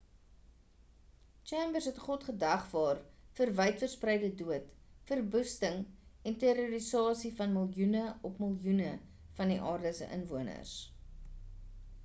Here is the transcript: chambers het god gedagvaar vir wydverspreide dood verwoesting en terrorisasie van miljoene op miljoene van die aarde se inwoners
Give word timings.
chambers 1.49 1.87
het 1.89 1.97
god 2.03 2.23
gedagvaar 2.29 3.01
vir 3.39 3.51
wydverspreide 3.59 4.29
dood 4.39 4.71
verwoesting 5.11 5.83
en 6.31 6.37
terrorisasie 6.45 7.31
van 7.41 7.53
miljoene 7.59 8.03
op 8.31 8.41
miljoene 8.45 8.95
van 9.41 9.53
die 9.55 9.59
aarde 9.73 9.93
se 9.99 10.09
inwoners 10.17 10.73